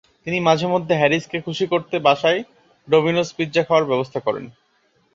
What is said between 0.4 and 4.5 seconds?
মাঝেমধ্যে হ্যারিসকে খুশি করতে বাসায় ডমিনস পিজা খাওয়ার ব্যবস্থা করেন।